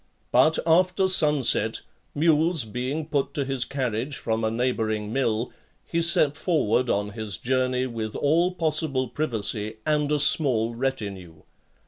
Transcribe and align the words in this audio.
But 0.31 0.57
after 0.65 1.07
sun 1.07 1.43
set, 1.43 1.81
mules 2.15 2.65
being 2.65 3.05
put 3.05 3.35
to 3.35 3.45
his 3.45 3.63
carriage 3.65 4.17
from 4.17 4.43
a 4.43 4.49
neighbouring 4.49 5.13
mill, 5.13 5.51
he 5.85 6.01
set 6.01 6.35
forward 6.35 6.89
on 6.89 7.11
his 7.11 7.37
journey 7.37 7.85
with 7.85 8.15
all 8.15 8.51
possible 8.51 9.09
privacy, 9.09 9.75
and 9.85 10.11
a 10.11 10.17
small 10.17 10.73
retinue. 10.73 11.43